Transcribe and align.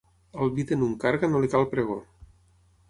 Al 0.45 0.51
vi 0.55 0.65
de 0.71 0.77
Nuncarga 0.79 1.31
no 1.35 1.43
li 1.45 1.51
cal 1.53 1.69
pregó. 1.77 2.03